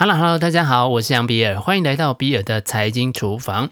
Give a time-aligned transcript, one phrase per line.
[0.00, 3.70] Hello，Hello，大家好，我是杨比尔，欢迎来到比尔的财经厨房。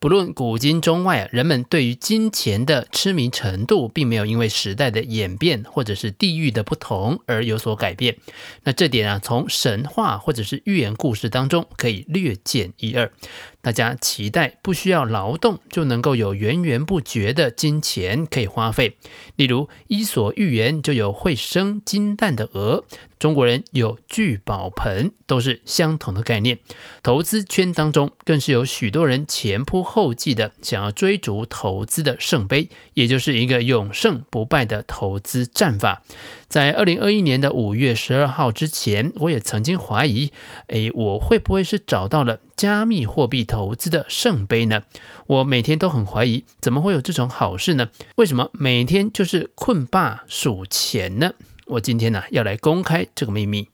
[0.00, 8.16] 不论古今中外，人们对于金钱的痴迷程度，并没有因为时代的演变或者是地域的不同而有所改变。
[8.64, 13.12] 那这点啊，从神话或者是寓言故事当中可以略见一二。
[13.60, 18.96] 大家期待不需要劳动就能够有源源不绝的金钱可以花费，
[19.36, 22.84] 例如《伊索寓言》就有会生金蛋的鹅，
[23.18, 26.58] 中国人有聚宝盆，都是相同的概念。
[27.02, 36.02] 投资圈当中更是有许多人前仆后继的想要追逐投资的圣杯，也就是一个永胜不败的投资战法。
[36.48, 40.32] 在二零二一年的五月十二号之前，我也曾经怀疑，
[40.68, 44.82] 诶，我会不会是找到了加密货币投资的圣杯呢？
[45.28, 47.90] 我每天都很怀疑，怎么会有这种好事呢？
[48.16, 51.34] 为什么每天就是困霸数钱呢？
[51.66, 53.68] 我今天呢，要来公开这个秘密。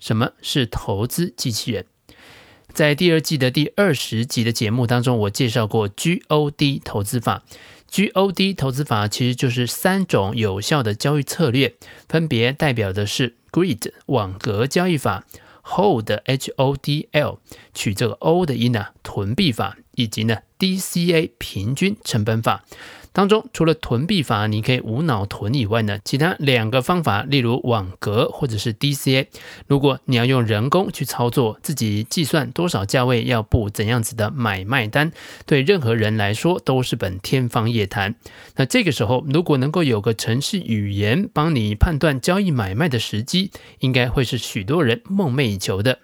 [0.00, 1.86] 什么是投资机器人？
[2.72, 7.44] 在第二季的第二十集的节目当中，我介绍过 GOD 投资法。
[7.88, 11.76] GOD 投资法其实就是三种有效的交易策略，
[12.08, 15.24] 分别代表的是 Grid 网格交易法、
[15.70, 17.38] Hold H O D L
[17.74, 22.64] 取这个 O 的音呢囤币法，以及呢 DCA 平均成本法。
[23.18, 29.26] 当中除了囤币法，你可以无脑囤以外呢，其他两个方法，例如网格或者是 DCA，
[29.66, 35.10] 如果你要用人工去操作，自己计算多少价位要布怎样子的买卖单，
[35.46, 38.14] 对任何人来说都是本天方夜谭。
[38.54, 45.98] 那这个时候，如果能够有个程式语言帮你判断交易买卖的时机，应该会是许多人梦寐以求的。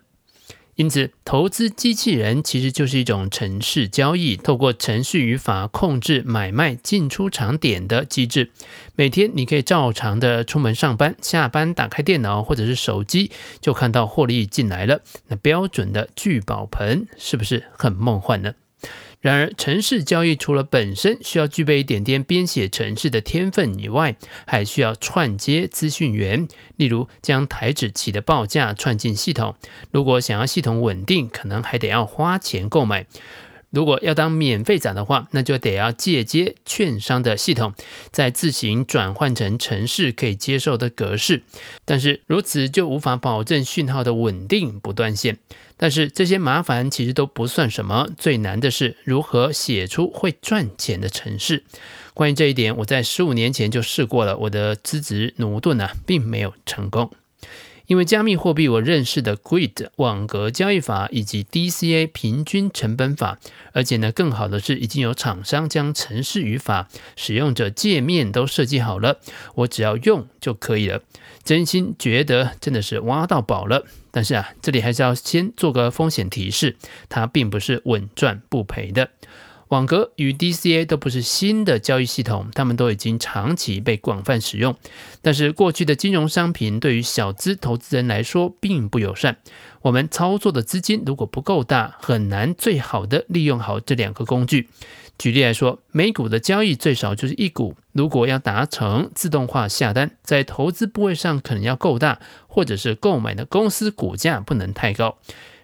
[0.76, 8.50] 因此，投资机器人其实就是一种程式交易，透过程序语法控制买卖进出场点的机制。
[8.96, 13.30] 每天你可以照常的出门上班，下班打开电脑或者是手机，
[13.60, 15.00] 就看到获利进来了。
[15.28, 18.54] 那标准的聚宝盆是不是很梦幻呢？
[19.24, 26.46] 然而，城市交易除了本身需要具备一点点编写城市的天分以外，还需要串接资讯源，
[26.76, 29.54] 例如将台指期的报价串进系统。
[29.90, 33.06] 如果想要系统稳定，可能还得要花钱购买。
[33.74, 37.74] 如果要当免费仔的话，那就得要借接券商的系统，
[38.12, 41.42] 再自行转换成程式可以接受的格式。
[41.84, 45.38] 但是如此就无法保证讯号的稳定不断线。
[45.76, 51.64] 但是这些麻烦其实都不算什么，最难的是如何写出会赚钱的程式。
[52.14, 57.10] 关于这一点，我在十五年前就试过了，我的资质駑钝呢，并没有成功。
[57.86, 63.38] 因为加密货币，我认识的 Grid 网格交易法以及 DCA 平均成本法，
[63.72, 69.18] 而且呢，更好的是已经有厂商将程式语法、使用者界面都设计好了，
[69.56, 71.02] 我只要用就可以了。
[71.42, 73.84] 真心觉得真的是挖到宝了。
[74.10, 76.76] 但是啊，这里还是要先做个风险提示，
[77.08, 79.10] 它并不是稳赚不赔的。
[79.74, 84.76] 网格与 DCA 都不是新的交易系统，它们都已经长期被广泛使用。
[85.20, 89.38] 但是过去的金融商品对于小资投资人来说并不友善。
[89.82, 94.68] 我们操作的资金如果不够大，很难最好的利用好这两个工具。
[95.18, 105.18] 举例来说，美股的交易最少就是一股，如果要达成自动化下单，在投资部位上可能要够大，或者是购买的公司股价不能太高。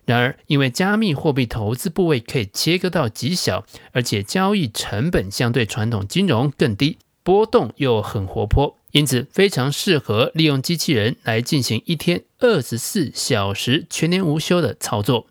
[0.05, 15.27] 然而，因为加密货币投资部位可以切割到极小，而且交易成本相对传统金融更低，波动又很活泼，因此非常适合利用机器人来进行一天二十四小时全年无休的操作。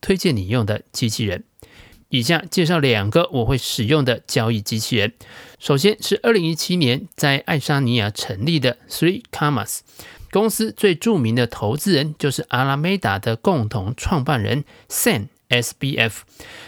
[0.00, 1.44] 推荐你用的机器人，
[2.08, 5.12] 以下介绍两个我会使用的交易机器人。
[5.58, 9.80] 首先是二零一七年在爱沙尼亚成立的 Three Commas。
[10.36, 16.12] 公司最著名的投资人就是阿拉梅达的共同创办人 Sam SBF。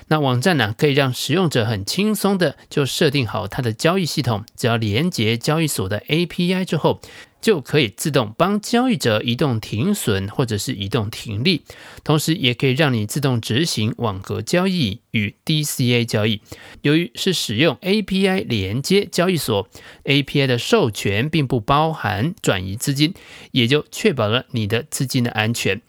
[0.06, 7.02] 那网站呢，可以让使用者很轻松的就设定好它的交易系统，只要连接交易所的 API 之后，
[7.41, 11.62] 就可以自动帮交易者移动停损或者是移动停利，
[12.03, 16.41] 同时也可以让你自动执行网格交易与 DCA 交易。
[16.83, 19.68] 由于是使用 API 连接交易所
[20.04, 23.15] ，API 的授权并不包含转移资金，
[23.53, 25.80] 也就确保了你的资金的安全。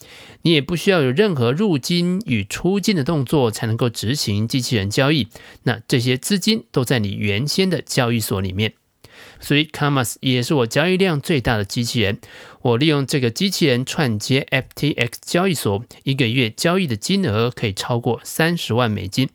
[0.43, 5.27] 你也不需要有任何入金与出金的动作才能够执行机器人交易，
[5.63, 8.73] 那这些资金都在你原先的交易所里面。
[9.39, 12.19] 所以，Commas 也是我交易量最大的机器人。
[12.61, 19.29] 我利用这个机器人串接 FTX 交易所，一个月交易的金额可以超过三十万美金。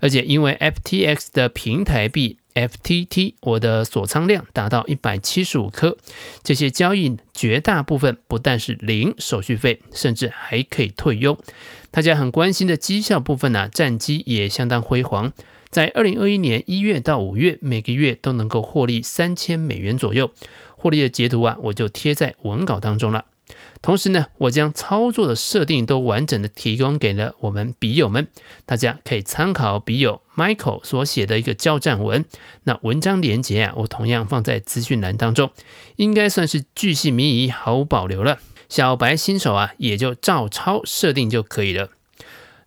[0.00, 5.98] 而且，因为 FTX 的平台币 FTT，我的锁仓量达到一百七十五颗。
[6.42, 11.38] 这些交易绝大部分不但是零手续费，甚至还可以退佣。
[11.90, 15.34] 大家很关心的绩效部分呢、战绩也相当辉煌。
[15.70, 20.32] 在二零二一年一月到五月，每个月都能够获利三千美元左右。
[20.76, 23.26] 获利的截图啊，我就贴在文稿当中了。
[23.82, 28.26] 同时呢，我将操作的设定都完整的提供给了我们笔友们，
[28.66, 32.24] 大家可以参考笔友 Michael 所写的一个交战文。
[32.64, 35.50] 那文章连结啊，我同样放在资讯栏当中，
[35.96, 38.38] 应该算是巨细靡遗，毫无保留了。
[38.68, 41.90] 小白新手啊，也就照抄设定就可以了。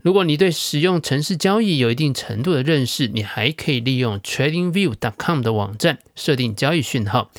[0.03, 7.31] 如果你对使用城市交易有一定程度的认识，你还可以利用 TradingView.com 的网站设定交易讯号。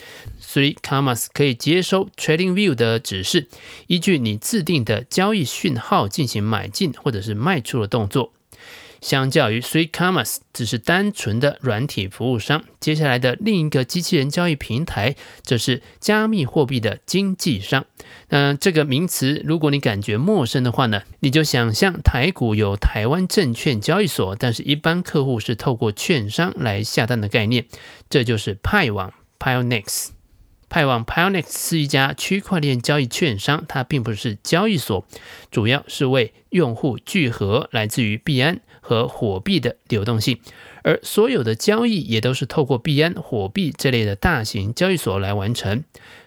[0.43, 3.49] Three Commas 可以接收 TradingView 的指示，
[3.87, 8.33] 依据你自定的交易讯号进行买进或者是卖出的动作。
[9.05, 17.85] 相较于 Three Commas 只是单纯的软体服务商，接下来的另一个机器人交易平台则是加密货币的经纪商。
[18.31, 27.67] 那这个名词，如果你感觉陌生的话呢，你就想象台股有台湾证券交易所，但是一般客户是透过券商来下单的概念，
[28.09, 30.14] 这就是派网 Pionex。
[30.75, 35.07] 派网 Pionex 是一家区块链交易券商，它并不是交易所，
[35.49, 40.41] 主要是为用户聚合来自于币安和火币的流动性，
[40.83, 45.85] 而所有的交易也都是透过币安、火币这类的大型交易所来完成。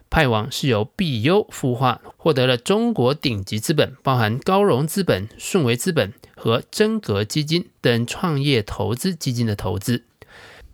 [0.09, 10.05] 派网是由币优孵化，获得了中国顶级资本，包含高融资本、顺为资本和真格基金等创业投资基金的投资。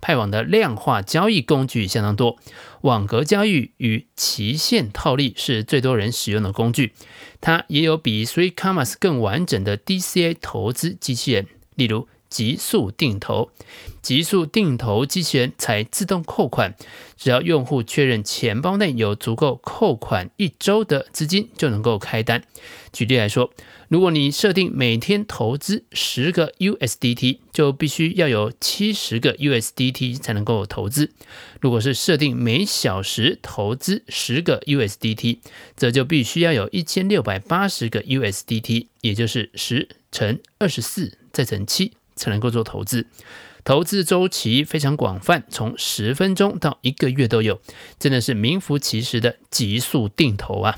[0.04, 2.38] 派网的量化交易工具相当多，
[2.82, 6.92] 网格交易与期限套利是最多人使用的工具。
[7.40, 13.52] 它也有比 Three Commas 更完整的 DCA 投资机器人，例如极速定投。
[14.02, 16.76] 极速定投机器人才自动扣款，
[17.16, 22.44] 只要用户确认钱包内有足够扣款一周的资金，就能够开单。
[22.92, 23.54] 举例来说，
[23.88, 31.12] 如果你设定每天投资十个 USDT，就必须要有七十个 USDT 才能够投资；
[31.62, 35.38] 如果是设定每小时投资十个 USDT，
[35.78, 43.08] 则就必须要有一千六百八十个 USDT，也就是十乘二十四再乘七才能够做投资。
[43.64, 47.62] 投资周期非常广泛，从十分钟到一个月都有，
[47.98, 50.76] 真的是名副其实的极速定投啊！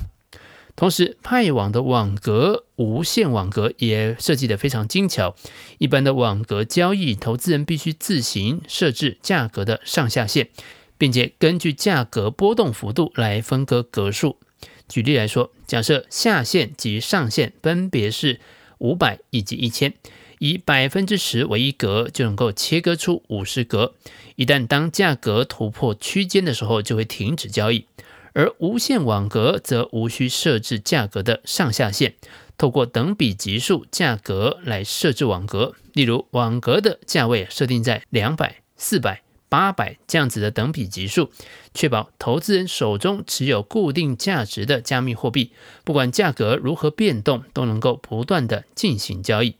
[0.76, 5.34] 同时，派网的网格无限网格也设计得非常精巧。
[5.78, 10.50] 一般的网格交易，投资人必须自行设置价格的上下限，
[10.98, 14.38] 并且根据价格波动幅度来分割格数。
[14.86, 18.38] 举例来说，假设下限及上限分别是
[18.78, 19.94] 五百以及一千，
[20.38, 23.94] 以百分之十为一格，就能够切割出五十格。
[24.36, 27.86] 一旦当价格突破区间的时候，就会停止交易。
[28.34, 32.16] 而无限网格则无需设置价格的上下限，
[32.58, 35.74] 透过等比级数价格来设置网格。
[35.94, 41.30] 例如，网格的价位设定在两百、四百、八百这样子的等比级数，
[41.72, 45.52] 确保投资人手中持有固定价值的加密货币，
[45.82, 49.56] 不管价格如何变动，都能够不断地进行交易。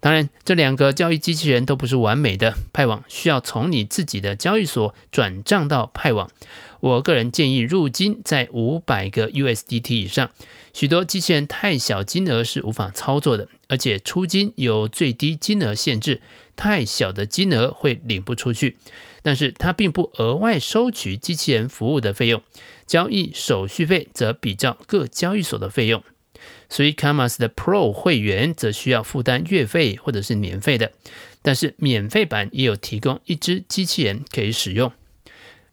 [0.00, 2.54] 当然，这两个交易机器人都不是完美的。
[2.72, 6.30] 派网需要从你自己的交易所转账到派网。
[6.78, 10.30] 我个人建议入金在五百个 USDT 以上。
[10.72, 16.20] 许多机器人太小金额是无法操作的，而且出金有最低金额限制，
[16.54, 18.76] 太小的金额会领不出去。
[19.22, 22.40] 但是它并不额外收取机器人服务的费用，
[22.86, 26.04] 交易手续费则比照各交易所的费用。
[26.70, 30.92] Three Commas 的 Pro 会员则需要负担月费或者是免费的，
[31.42, 34.92] 但是免费版也有提供一支机器人可以使用。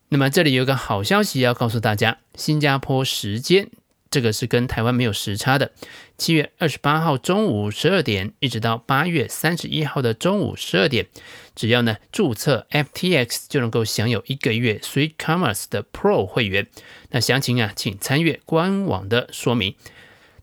[0.10, 3.70] 那么这里有个好消息要告诉大家，新加坡时间
[4.10, 5.72] 这个是跟台湾没有时差的，
[6.18, 11.08] 七月二十八号中午十二点一直到八月三十一号的中午十二点，
[11.56, 16.68] 只要呢注册 FTX 就能够享有一个月 Three Commas 的 Pro 会员。
[17.10, 19.75] 那详情啊，请参阅官网的说明。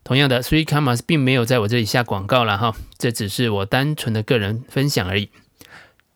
[0.03, 5.29] 同样的，Three Commas 并没有在我这里下广告了哈，这只是我单纯的个人分享而已。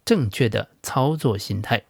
[0.04, 1.84] 正确的操作心态。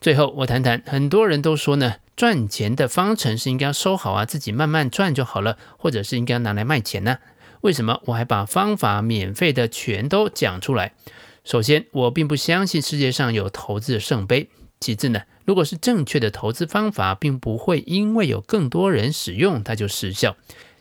[0.00, 7.18] 最后，我谈谈，很多人都说呢，赚钱的方程式应该收好啊，自己慢慢赚就好了，或者是应该拿来卖钱呢？
[7.60, 10.94] 为什么我还把方法免费的全都讲出来？
[11.44, 14.48] 首先，我并不相信世界上有投资的圣杯。
[14.80, 20.36] 其次呢，如果是正确的投资方法，并不会因为有更多人使用它就失效。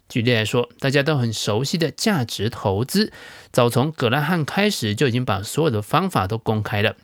[0.07, 3.11] 举例来说，大家都很熟悉的价值投资，
[3.51, 6.95] 早从葛拉汉开始就已经把所有的方法都公开了。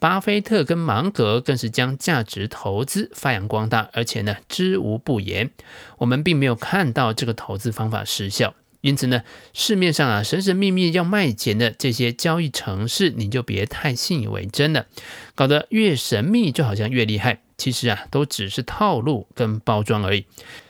[0.00, 5.50] 巴菲特跟芒格更是将价值投资发扬光大，而且呢，知无不言。
[5.98, 9.22] 我们并没有看到这个投资方法失效，因此呢，
[9.52, 14.86] 市面上啊神神秘秘要卖钱的这些交易程式，你就别太信以为真了。
[15.34, 20.26] 搞得越神秘，就好像越厉害，其实啊，都只是套路跟包装而已。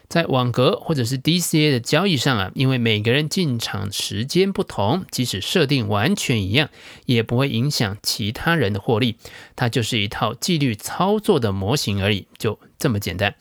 [0.08, 6.70] 在网格或者是 DCA 的交易上啊，因为每个人进场时间不同，即使设定完全一样，
[7.04, 9.16] 也不会影响其他人的获利。
[9.54, 13.34] 它就是一套纪律操作的模型而已，就这么简单。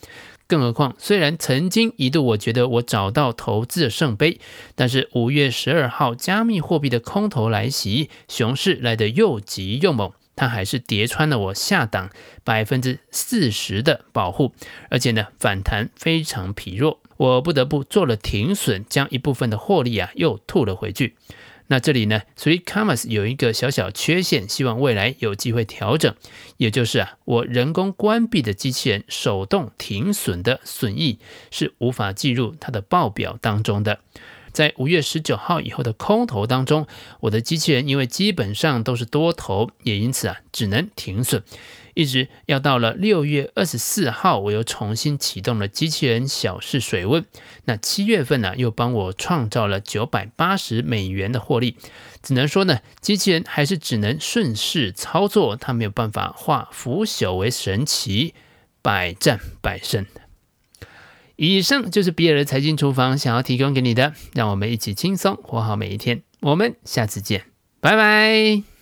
[0.46, 4.40] 更何况，虽然曾经一度我觉得我找到投资的圣杯，
[4.76, 10.12] 但是五月十二号加密货币的空头来袭，熊市来得又急又猛。
[10.38, 12.10] 它还是跌穿了我下档
[12.46, 14.53] 百分之四十的保护，
[14.89, 21.15] 而且呢，反弹非常疲弱，我不得不做了停损，将一部分的获利啊又吐了回去。
[21.70, 26.15] 那这里呢，Three Comas 有一个小小缺陷，希望未来有机会调整，
[26.56, 31.20] 也就是啊，我人工关闭的机器人手动停损的损益
[31.51, 34.00] 是无法计入它的报表当中的。
[34.58, 36.88] 在五月十九号以后的空头当中，
[37.20, 41.44] 我的机器人因为基本上都是多头，也因此啊只能停损，
[41.94, 47.24] 一直要到了六月二十四号，我又重新启动了机器人小试水温。
[47.66, 51.78] 那七月份呢、又帮我创造了九百八十美元的获利。
[52.24, 58.34] 只能说呢，机器人还是只能顺势操作，它没有办法化腐朽为神奇，
[58.82, 60.04] 百战百胜。
[61.38, 66.22] 以上就是比尔的财经厨房想要提供给你的，让我们一起轻松活好每一天。
[66.41, 67.44] 我们下次见，
[67.79, 68.76] 拜拜。